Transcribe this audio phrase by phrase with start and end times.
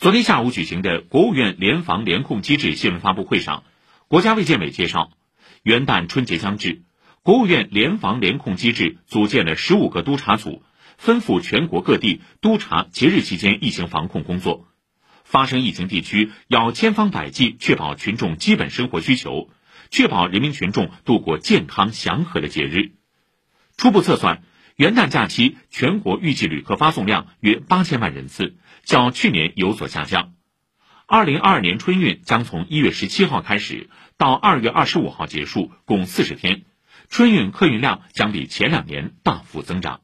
[0.00, 3.64] 昨天下午举行的国务院联防联控机制新闻发布会上，
[4.08, 5.10] 国家卫健委介绍，
[5.62, 6.80] 元旦春节将至，
[7.22, 10.62] 国务院联防联控机制组建了十五个督查组，
[10.96, 14.68] 分赴全国各地督查节日期间疫情防控工作。
[15.22, 19.50] 发生疫情地区要千方百计确保群众基本生活需求，
[19.90, 22.92] 确保人民群众度过健康祥和的节日。
[23.76, 24.42] 初步测算，
[24.80, 30.32] 元旦假期全国预计旅客发送量约八千万人次，较去年有所下降。
[31.06, 36.62] 二零二二年春运将从一月十七号开始，到二月二十五号结束，共四十天，
[37.10, 40.00] 春运客运量将比前两年大幅增长。